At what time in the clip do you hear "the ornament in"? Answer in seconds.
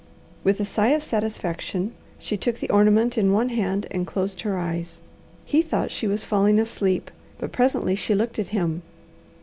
2.59-3.31